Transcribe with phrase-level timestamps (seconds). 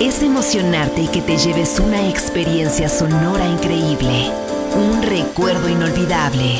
[0.00, 4.30] es emocionarte y que te lleves una experiencia sonora increíble,
[4.74, 6.58] un recuerdo inolvidable.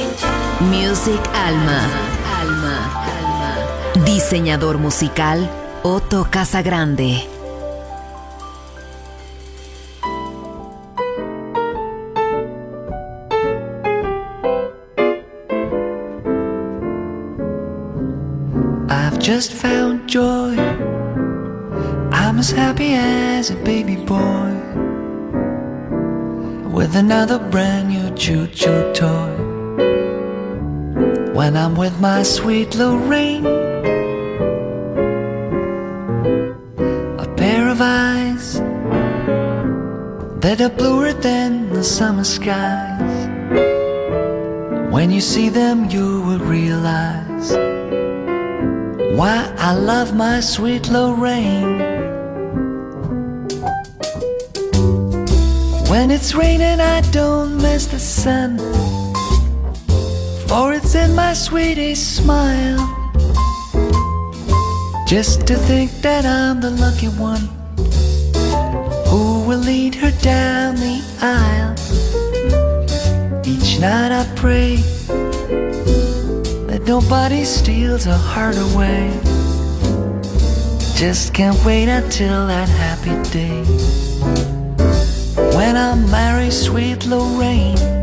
[0.60, 1.88] Music Alma.
[2.38, 3.02] Alma.
[3.02, 4.04] Alma.
[4.04, 5.50] Diseñador musical
[5.82, 7.26] Otto Casagrande.
[18.90, 20.99] I've just found joy.
[22.30, 24.54] I'm as happy as a baby boy
[26.70, 29.34] with another brand new choo choo toy.
[31.34, 33.44] When I'm with my sweet Lorraine,
[37.18, 38.60] a pair of eyes
[40.40, 43.26] that are bluer than the summer skies.
[44.94, 47.50] When you see them, you will realize
[49.18, 51.89] why I love my sweet Lorraine.
[55.90, 58.58] When it's raining, I don't miss the sun,
[60.46, 62.78] for it's in my sweetest smile.
[65.08, 67.48] Just to think that I'm the lucky one
[69.08, 71.74] who will lead her down the aisle.
[73.44, 74.76] Each night I pray
[76.68, 79.10] that nobody steals her heart away.
[80.94, 83.99] Just can't wait until that happy day
[85.60, 87.99] when I marry sweet Lorraine.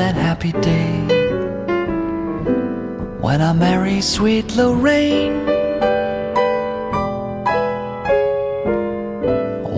[0.00, 0.96] That happy day
[3.20, 5.44] when I marry sweet Lorraine.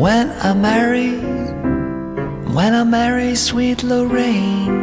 [0.04, 1.10] When I marry,
[2.54, 4.81] when I marry sweet Lorraine.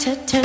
[0.00, 0.39] To.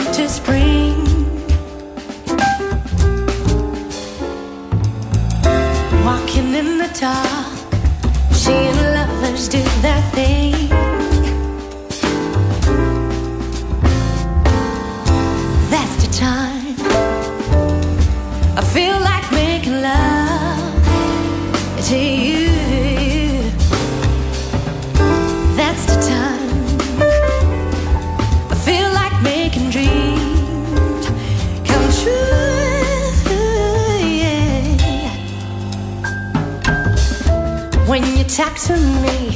[38.28, 39.36] talk to me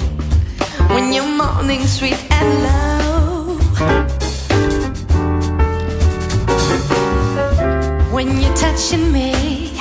[0.93, 3.57] when your morning sweet and low.
[8.11, 9.77] When you're touching me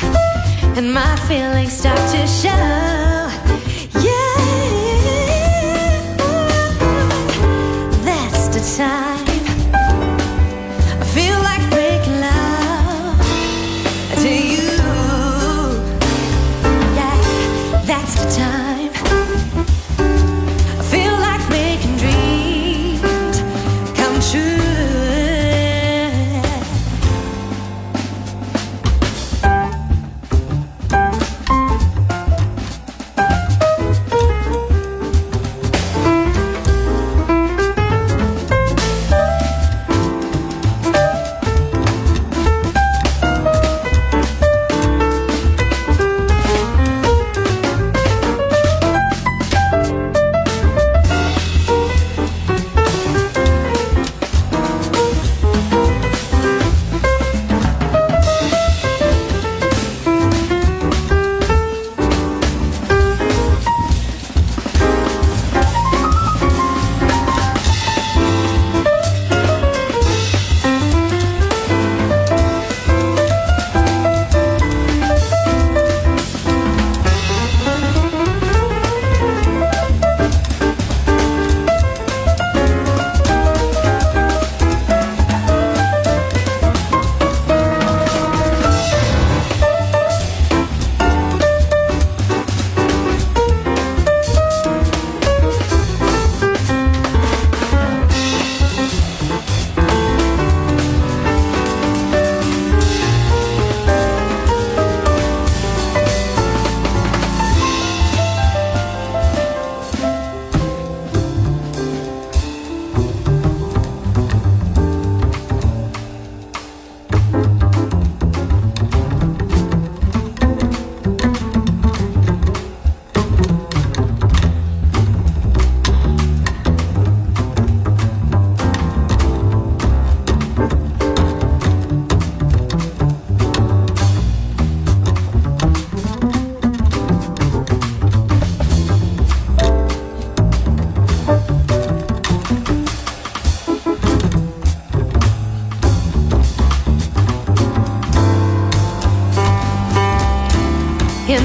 [0.76, 3.30] and my feelings start to show.
[3.98, 4.34] Yeah,
[8.04, 9.07] that's the time.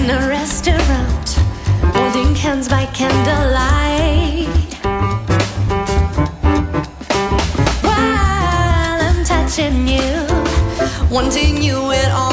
[0.03, 1.29] in a restaurant,
[1.95, 4.73] holding hands by candlelight.
[7.81, 10.27] While I'm touching you,
[11.09, 12.32] wanting you at all.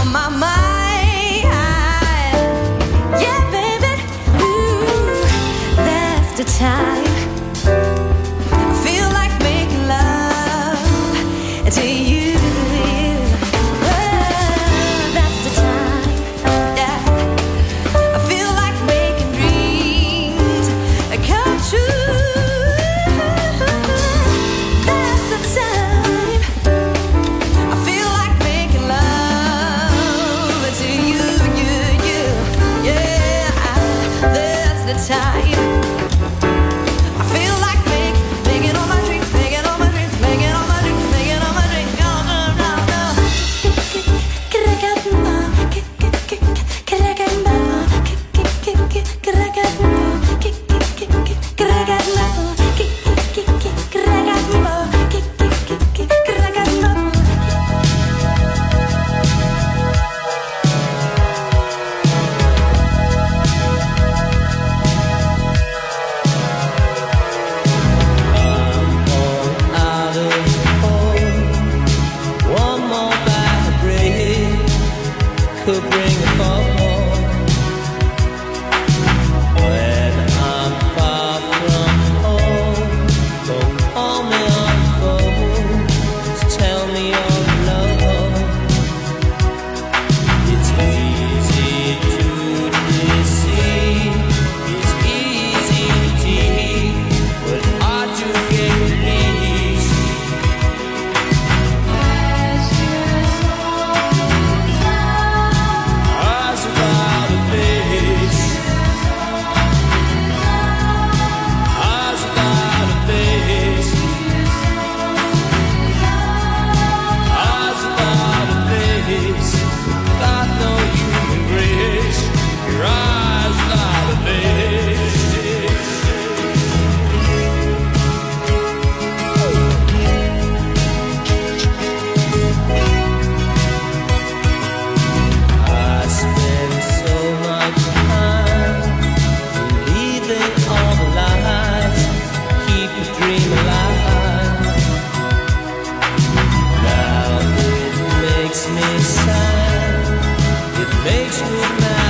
[150.82, 152.09] It makes me mad.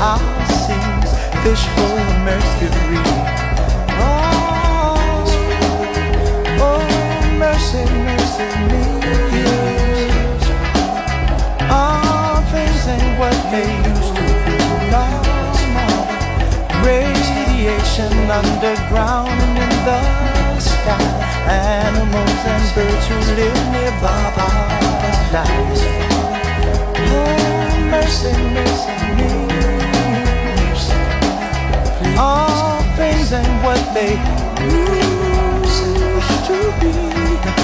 [0.00, 0.18] Our
[0.64, 1.12] seas,
[1.44, 3.04] fish full of mercury.
[4.00, 4.96] Oh,
[6.58, 6.88] oh,
[7.38, 8.84] mercy, mercy me.
[11.68, 14.24] All things ain't what they used to.
[16.82, 20.00] Radiation underground and in the
[20.60, 21.08] sky.
[21.46, 24.32] Animals and birds who live nearby
[25.30, 26.00] die.
[27.12, 29.09] Oh, mercy, mercy
[32.22, 34.12] All things ain't what they
[34.60, 35.80] used
[36.48, 36.92] to be.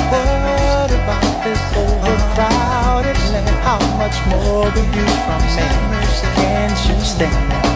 [0.09, 3.57] What about this overcrowded land?
[3.61, 5.69] How much more will you from me?
[6.37, 7.76] Can't you stand?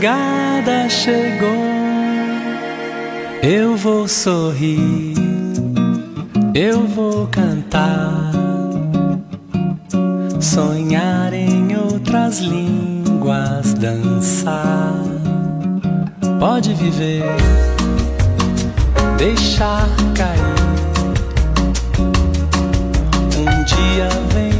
[0.00, 1.48] madrugada chegou.
[3.42, 5.14] Eu vou sorrir,
[6.54, 8.32] eu vou cantar,
[10.40, 14.94] sonhar em outras línguas, dançar.
[16.38, 17.24] Pode viver,
[19.18, 20.40] deixar cair.
[23.36, 24.59] Um dia vem.